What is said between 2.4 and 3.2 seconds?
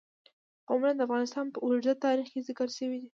ذکر شوی دی.